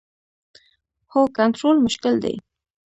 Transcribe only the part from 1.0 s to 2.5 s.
هو، کنټرول مشکل دی